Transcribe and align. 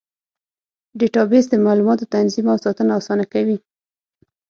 ډیټابیس 0.99 1.45
د 1.49 1.55
معلوماتو 1.65 2.09
تنظیم 2.13 2.45
او 2.53 2.57
ساتنه 2.65 2.91
اسانه 2.99 3.25
کوي. 3.33 3.57